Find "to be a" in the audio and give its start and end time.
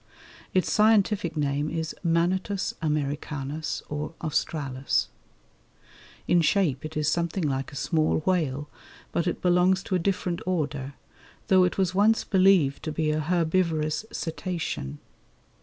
12.81-13.19